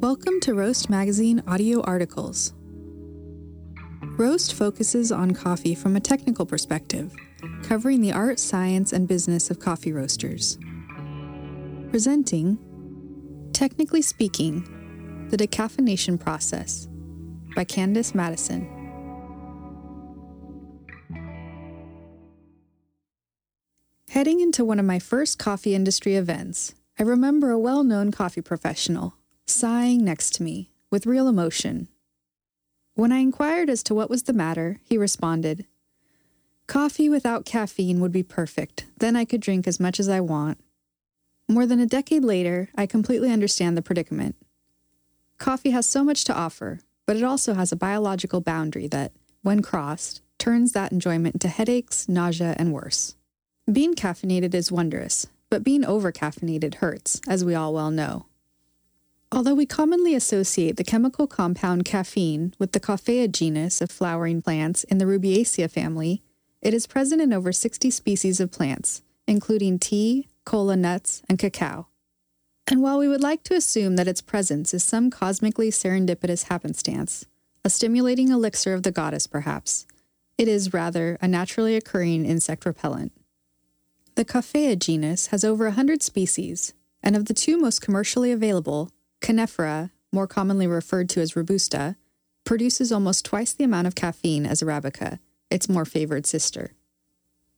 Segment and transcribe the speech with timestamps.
[0.00, 2.54] Welcome to Roast Magazine audio articles.
[4.16, 7.14] Roast focuses on coffee from a technical perspective,
[7.64, 10.58] covering the art, science, and business of coffee roasters.
[11.90, 12.56] Presenting
[13.52, 16.88] Technically Speaking, The Decaffeination Process
[17.54, 18.66] by Candice Madison.
[24.08, 28.40] Heading into one of my first coffee industry events, I remember a well known coffee
[28.40, 29.19] professional
[29.50, 31.88] sighing next to me with real emotion.
[32.94, 35.66] When I inquired as to what was the matter, he responded,
[36.66, 38.86] Coffee without caffeine would be perfect.
[38.98, 40.58] Then I could drink as much as I want.
[41.48, 44.36] More than a decade later, I completely understand the predicament.
[45.38, 49.62] Coffee has so much to offer, but it also has a biological boundary that, when
[49.62, 53.16] crossed, turns that enjoyment into headaches, nausea, and worse.
[53.70, 58.26] Being caffeinated is wondrous, but being over caffeinated hurts, as we all well know.
[59.32, 64.82] Although we commonly associate the chemical compound caffeine with the Coffea genus of flowering plants
[64.84, 66.22] in the Rubiaceae family,
[66.60, 71.86] it is present in over 60 species of plants, including tea, cola nuts, and cacao.
[72.66, 77.24] And while we would like to assume that its presence is some cosmically serendipitous happenstance,
[77.64, 79.86] a stimulating elixir of the goddess perhaps,
[80.38, 83.12] it is rather a naturally occurring insect repellent.
[84.16, 89.90] The Coffea genus has over 100 species, and of the two most commercially available, Canephora,
[90.12, 91.96] more commonly referred to as Robusta,
[92.44, 95.18] produces almost twice the amount of caffeine as Arabica,
[95.50, 96.72] its more favored sister.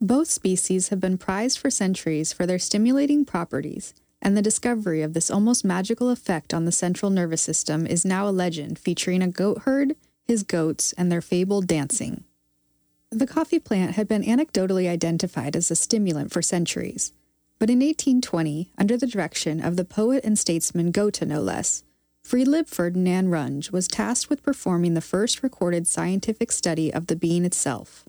[0.00, 5.12] Both species have been prized for centuries for their stimulating properties, and the discovery of
[5.12, 9.28] this almost magical effect on the central nervous system is now a legend featuring a
[9.28, 12.24] goat herd, his goats, and their fabled dancing.
[13.10, 17.12] The coffee plant had been anecdotally identified as a stimulant for centuries,
[17.58, 21.82] but in 1820, under the direction of the poet and statesman Goethe no less,
[22.22, 27.44] Friedlieb Ferdinand Runge was tasked with performing the first recorded scientific study of the bean
[27.44, 28.04] itself.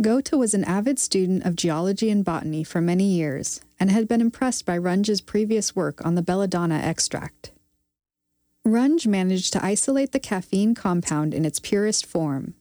[0.00, 4.22] Goethe was an avid student of geology and botany for many years and had been
[4.22, 7.50] impressed by Runge's previous work on the belladonna extract.
[8.66, 12.54] Runge managed to isolate the caffeine compound in its purest form.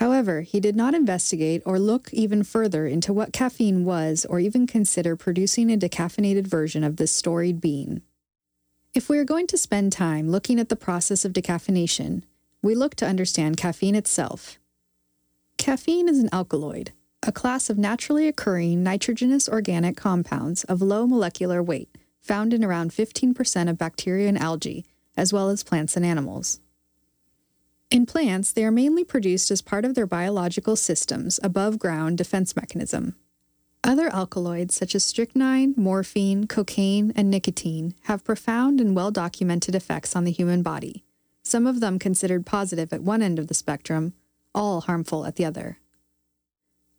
[0.00, 4.66] However, he did not investigate or look even further into what caffeine was or even
[4.66, 8.00] consider producing a decaffeinated version of this storied bean.
[8.94, 12.22] If we are going to spend time looking at the process of decaffeination,
[12.62, 14.58] we look to understand caffeine itself.
[15.58, 21.62] Caffeine is an alkaloid, a class of naturally occurring nitrogenous organic compounds of low molecular
[21.62, 26.58] weight found in around 15% of bacteria and algae, as well as plants and animals.
[27.90, 32.54] In plants, they are mainly produced as part of their biological system's above ground defense
[32.54, 33.16] mechanism,
[33.82, 40.14] other alkaloids, such as strychnine, morphine, cocaine, and nicotine, have profound and well documented effects
[40.14, 41.02] on the human body,
[41.42, 44.12] some of them considered positive at one end of the spectrum,
[44.54, 45.78] all harmful at the other.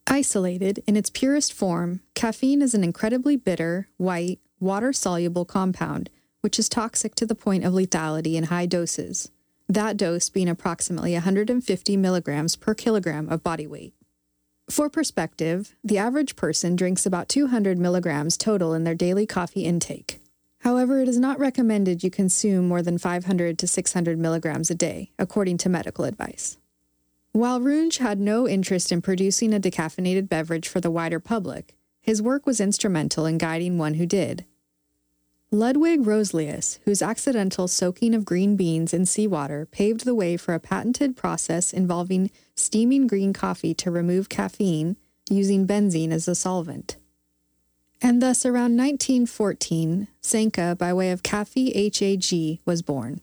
[0.07, 6.09] Isolated in its purest form, caffeine is an incredibly bitter, white, water soluble compound
[6.41, 9.31] which is toxic to the point of lethality in high doses,
[9.73, 13.93] that dose being approximately 150 milligrams per kilogram of body weight.
[14.69, 20.19] For perspective, the average person drinks about 200 milligrams total in their daily coffee intake.
[20.59, 25.11] However, it is not recommended you consume more than 500 to 600 milligrams a day,
[25.17, 26.57] according to medical advice.
[27.31, 32.21] While Runge had no interest in producing a decaffeinated beverage for the wider public, his
[32.21, 34.45] work was instrumental in guiding one who did.
[35.53, 40.61] Ludwig Roselius, whose accidental soaking of green beans in seawater paved the way for a
[40.61, 44.95] patented process involving steaming green coffee to remove caffeine
[45.29, 46.95] using benzene as a solvent.
[48.01, 53.19] And thus, around 1914, Sanka, by way of Cafe HAG, was born.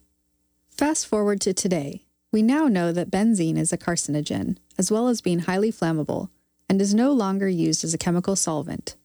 [0.69, 5.23] Fast forward to today, we now know that benzene is a carcinogen, as well as
[5.23, 6.29] being highly flammable,
[6.69, 8.97] and is no longer used as a chemical solvent.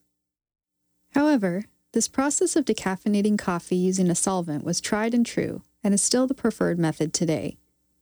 [1.14, 6.02] However, this process of decaffeinating coffee using a solvent was tried and true and is
[6.02, 7.56] still the preferred method today,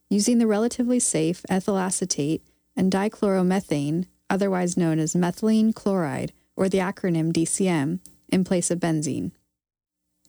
[0.09, 2.43] using the relatively safe ethyl acetate
[2.75, 8.01] and dichloromethane, otherwise known as methylene chloride or the acronym DCM,
[8.31, 9.31] in place of benzene.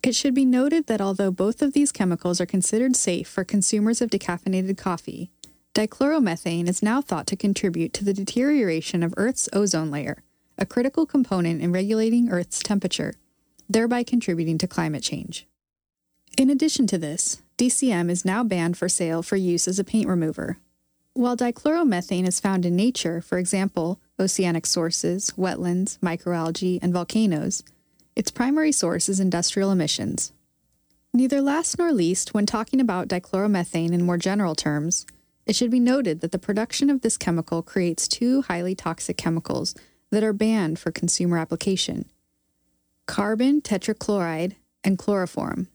[0.04, 4.02] It should be noted that although both of these chemicals are considered safe for consumers
[4.02, 5.32] of decaffeinated coffee,
[5.74, 10.22] dichloromethane is now thought to contribute to the deterioration of Earth's ozone layer,
[10.58, 13.14] a critical component in regulating Earth's temperature
[13.74, 15.48] thereby contributing to climate change.
[16.38, 20.08] In addition to this, DCM is now banned for sale for use as a paint
[20.08, 20.58] remover.
[21.14, 27.64] While dichloromethane is found in nature, for example, oceanic sources, wetlands, microalgae, and volcanoes,
[28.16, 30.34] its primary source is industrial emissions.
[31.14, 35.06] Neither last nor least, when talking about dichloromethane in more general terms,
[35.46, 39.76] it should be noted that the production of this chemical creates two highly toxic chemicals
[40.10, 42.06] that are banned for consumer application
[43.06, 45.68] carbon tetrachloride and chloroform,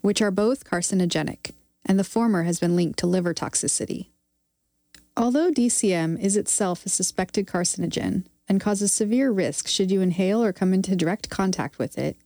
[0.00, 1.52] which are both carcinogenic,
[1.86, 4.08] and the former has been linked to liver toxicity.
[5.16, 10.52] Although DCM is itself a suspected carcinogen and causes severe risk should you inhale or
[10.52, 12.16] come into direct contact with it,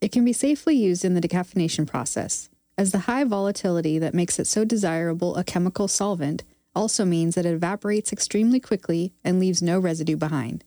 [0.00, 2.48] it can be safely used in the decaffeination process
[2.78, 7.44] as the high volatility that makes it so desirable a chemical solvent also means that
[7.44, 10.64] it evaporates extremely quickly and leaves no residue behind.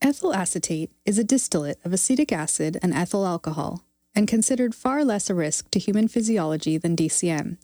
[0.00, 3.84] Ethyl acetate is a distillate of acetic acid and ethyl alcohol,
[4.14, 7.56] and considered far less a risk to human physiology than DCM.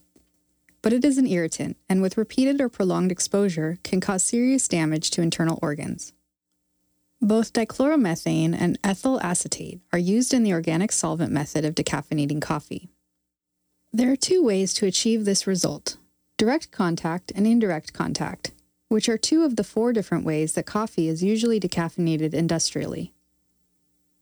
[0.83, 5.11] But it is an irritant, and with repeated or prolonged exposure, can cause serious damage
[5.13, 6.13] to internal organs.
[7.21, 12.91] Both dichloromethane and ethyl acetate are used in the organic solvent method of decaffeinating coffee.
[13.93, 15.97] There are two ways to achieve this result
[16.37, 18.51] direct contact and indirect contact,
[18.89, 23.13] which are two of the four different ways that coffee is usually decaffeinated industrially.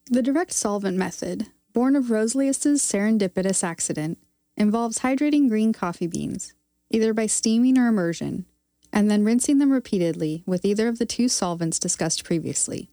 [0.07, 4.19] The direct solvent method, born of Roselius's serendipitous accident,
[4.57, 6.55] involves hydrating green coffee beans,
[6.91, 8.47] either by steaming or immersion,
[8.93, 12.89] and then rinsing them repeatedly with either of the two solvents discussed previously.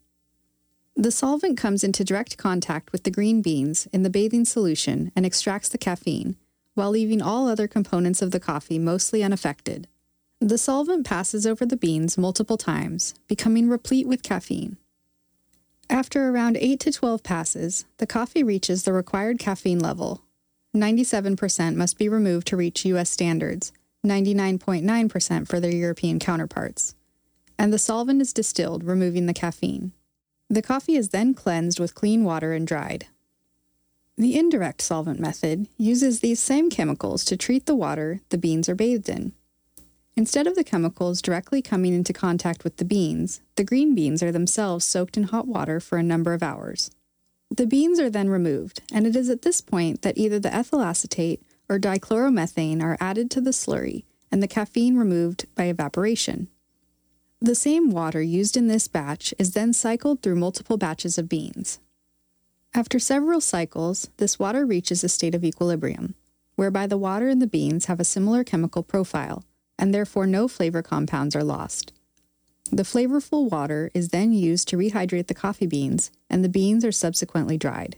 [0.95, 5.25] The solvent comes into direct contact with the green beans in the bathing solution and
[5.25, 6.35] extracts the caffeine,
[6.73, 9.87] while leaving all other components of the coffee mostly unaffected.
[10.41, 14.77] The solvent passes over the beans multiple times, becoming replete with caffeine.
[15.89, 20.21] After around 8 to 12 passes, the coffee reaches the required caffeine level.
[20.73, 23.73] 97% must be removed to reach US standards,
[24.05, 26.95] 99.9% for their European counterparts.
[27.57, 29.91] And the solvent is distilled, removing the caffeine.
[30.49, 33.07] The coffee is then cleansed with clean water and dried.
[34.17, 38.75] The indirect solvent method uses these same chemicals to treat the water the beans are
[38.75, 39.33] bathed in.
[40.19, 44.33] Instead of the chemicals directly coming into contact with the beans, the green beans are
[44.33, 46.91] themselves soaked in hot water for a number of hours.
[47.49, 50.81] The beans are then removed, and it is at this point that either the ethyl
[50.81, 56.49] acetate or dichloromethane are added to the slurry and the caffeine removed by evaporation.
[57.39, 61.79] The same water used in this batch is then cycled through multiple batches of beans.
[62.73, 66.15] After several cycles, this water reaches a state of equilibrium,
[66.57, 69.45] whereby the water and the beans have a similar chemical profile,
[69.79, 71.91] and therefore no flavor compounds are lost.
[72.71, 76.91] The flavorful water is then used to rehydrate the coffee beans, and the beans are
[76.91, 77.95] subsequently dried.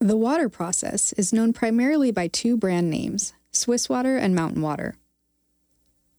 [0.00, 4.96] The water process is known primarily by two brand names Swiss water and mountain water.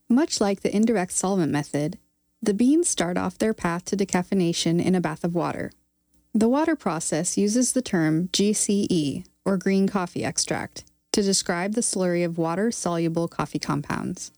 [0.09, 1.97] Much like the indirect solvent method,
[2.41, 5.71] the beans start off their path to decaffeination in a bath of water.
[6.33, 12.25] The water process uses the term GCE, or green coffee extract, to describe the slurry
[12.25, 14.31] of water soluble coffee compounds.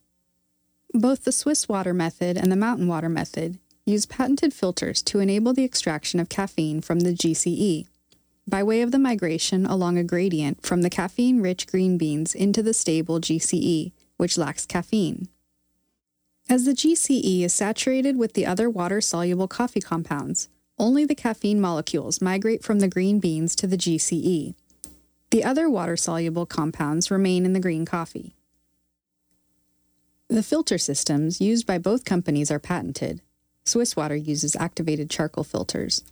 [0.96, 5.52] Both the Swiss water method and the mountain water method use patented filters to enable
[5.52, 7.88] the extraction of caffeine from the GCE,
[8.48, 12.62] by way of the migration along a gradient from the caffeine rich green beans into
[12.62, 15.30] the stable GCE, which lacks caffeine.
[16.48, 20.48] As the GCE is saturated with the other water soluble coffee compounds,
[20.78, 24.54] only the caffeine molecules migrate from the green beans to the GCE.
[25.32, 28.36] The other water soluble compounds remain in the green coffee.
[30.30, 33.22] The filter systems used by both companies are patented.
[33.66, 36.04] Swiss Water uses activated charcoal filters,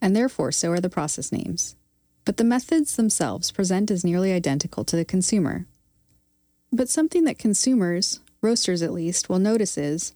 [0.00, 1.76] and therefore so are the process names.
[2.24, 5.66] But the methods themselves present as nearly identical to the consumer.
[6.72, 10.14] But something that consumers, roasters at least, will notice is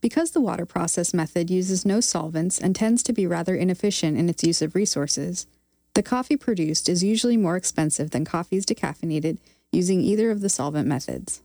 [0.00, 4.28] because the water process method uses no solvents and tends to be rather inefficient in
[4.28, 5.46] its use of resources,
[5.94, 9.38] the coffee produced is usually more expensive than coffees decaffeinated
[9.72, 11.42] using either of the solvent methods.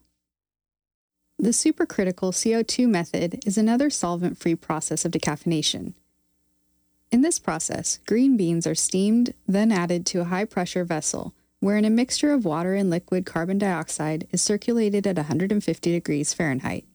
[1.44, 5.92] The supercritical CO2 method is another solvent free process of decaffeination.
[7.12, 11.84] In this process, green beans are steamed, then added to a high pressure vessel, wherein
[11.84, 16.86] a mixture of water and liquid carbon dioxide is circulated at 150 degrees Fahrenheit.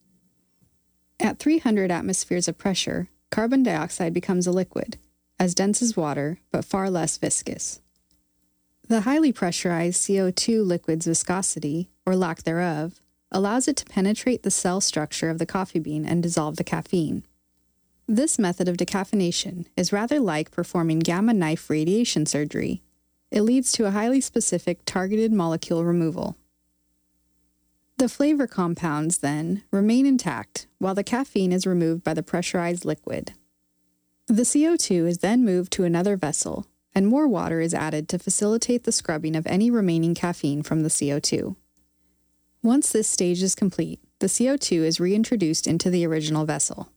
[1.20, 4.96] At 300 atmospheres of pressure, carbon dioxide becomes a liquid,
[5.38, 7.82] as dense as water, but far less viscous.
[8.88, 14.80] The highly pressurized CO2 liquid's viscosity, or lack thereof, allows it to penetrate the cell
[14.80, 17.24] structure of the coffee bean and dissolve the caffeine.
[18.06, 22.82] This method of decaffeination is rather like performing gamma knife radiation surgery.
[23.30, 26.36] It leads to a highly specific targeted molecule removal.
[27.98, 33.32] The flavor compounds, then, remain intact while the caffeine is removed by the pressurized liquid.
[34.28, 38.84] The CO2 is then moved to another vessel, and more water is added to facilitate
[38.84, 41.56] the scrubbing of any remaining caffeine from the CO2.
[42.62, 46.88] Once this stage is complete, the CO2 is reintroduced into the original vessel.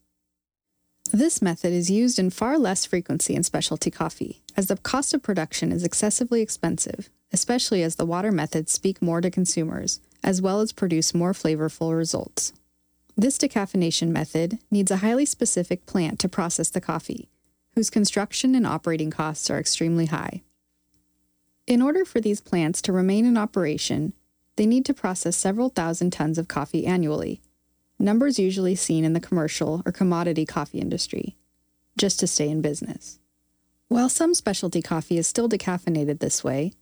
[1.14, 5.22] This method is used in far less frequency in specialty coffee, as the cost of
[5.22, 10.62] production is excessively expensive, especially as the water methods speak more to consumers, as well
[10.62, 12.54] as produce more flavorful results.
[13.16, 17.30] This decaffeination method needs a highly specific plant to process the coffee,
[17.76, 20.42] whose construction and operating costs are extremely high.
[21.68, 24.14] In order for these plants to remain in operation,
[24.56, 27.42] they need to process several thousand tons of coffee annually,
[27.98, 31.36] numbers usually seen in the commercial or commodity coffee industry,
[31.98, 33.20] just to stay in business.
[33.88, 36.74] While some specialty coffee is still decaffeinated this way,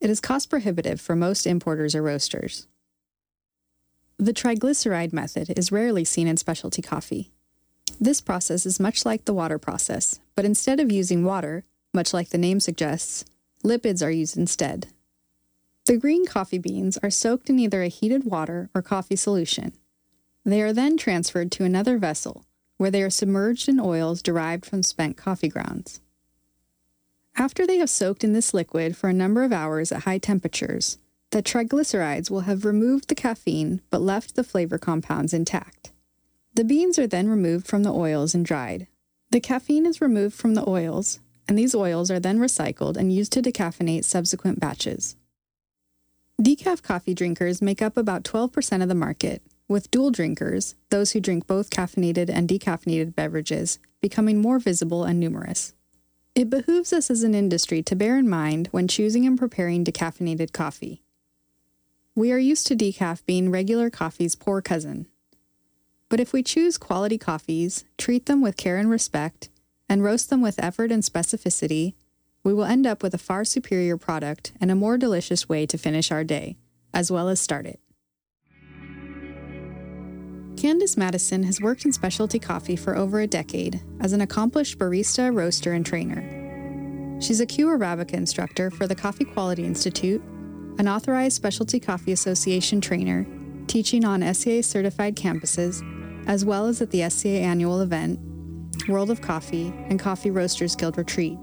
[0.00, 2.66] it is cost prohibitive for most importers or roasters.
[4.18, 7.32] The triglyceride method is rarely seen in specialty coffee.
[8.00, 12.30] This process is much like the water process, but instead of using water, much like
[12.30, 13.24] the name suggests,
[13.64, 14.88] lipids are used instead.
[15.86, 19.74] The green coffee beans are soaked in either a heated water or coffee solution.
[20.42, 22.46] They are then transferred to another vessel,
[22.78, 26.00] where they are submerged in oils derived from spent coffee grounds.
[27.36, 30.96] After they have soaked in this liquid for a number of hours at high temperatures,
[31.32, 35.92] the triglycerides will have removed the caffeine but left the flavor compounds intact.
[36.54, 38.86] The beans are then removed from the oils and dried.
[39.30, 43.32] The caffeine is removed from the oils, and these oils are then recycled and used
[43.32, 45.16] to decaffeinate subsequent batches.
[46.42, 51.20] Decaf coffee drinkers make up about 12% of the market, with dual drinkers, those who
[51.20, 55.74] drink both caffeinated and decaffeinated beverages, becoming more visible and numerous.
[56.34, 60.52] It behooves us as an industry to bear in mind when choosing and preparing decaffeinated
[60.52, 61.02] coffee.
[62.16, 65.06] We are used to decaf being regular coffee's poor cousin,
[66.08, 69.50] but if we choose quality coffees, treat them with care and respect,
[69.88, 71.94] and roast them with effort and specificity,
[72.44, 75.78] we will end up with a far superior product and a more delicious way to
[75.78, 76.56] finish our day,
[76.92, 77.80] as well as start it.
[80.54, 85.34] Candice Madison has worked in specialty coffee for over a decade as an accomplished barista,
[85.34, 87.18] roaster, and trainer.
[87.20, 90.22] She's a Q Arabica instructor for the Coffee Quality Institute,
[90.78, 93.26] an authorized Specialty Coffee Association trainer,
[93.66, 95.82] teaching on SCA certified campuses,
[96.26, 98.20] as well as at the SCA annual event,
[98.88, 101.38] World of Coffee, and Coffee Roasters Guild Retreat.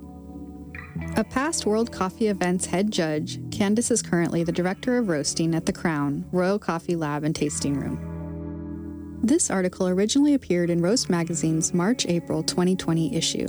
[1.16, 5.66] A past World Coffee Events head judge, Candice is currently the Director of Roasting at
[5.66, 9.20] the Crown Royal Coffee Lab and Tasting Room.
[9.24, 13.48] This article originally appeared in Roast Magazine's March April 2020 issue.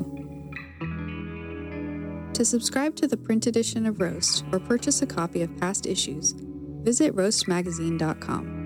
[2.35, 6.35] To subscribe to the print edition of Roast or purchase a copy of past issues,
[6.83, 8.61] visit roastmagazine.com.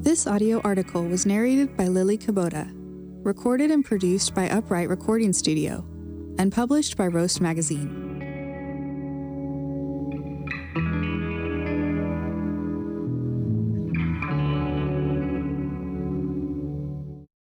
[0.00, 2.70] This audio article was narrated by Lily Kubota,
[3.24, 5.86] recorded and produced by Upright Recording Studio,
[6.38, 8.01] and published by Roast Magazine.